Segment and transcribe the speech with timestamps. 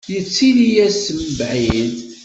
[0.13, 1.93] Yettili-as seg mebɛid.